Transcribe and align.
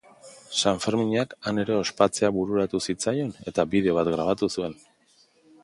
Sanferminak 0.59 1.35
han 1.51 1.63
ere 1.63 1.75
ospatzea 1.81 2.31
bururatu 2.37 2.81
zitzaion 2.87 3.31
eta 3.53 3.69
bideo 3.75 3.99
bat 3.99 4.13
grabatu 4.17 4.51
zuen. 4.59 4.75